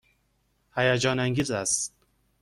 هیجان 0.75 1.19
انگیز 1.19 1.51
است. 1.51 1.93